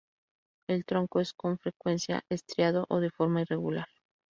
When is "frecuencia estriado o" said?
1.59-2.99